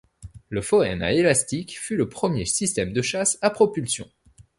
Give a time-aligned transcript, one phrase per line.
[0.49, 4.09] La foëne à élastique fut le premier système de chasse à propulsion.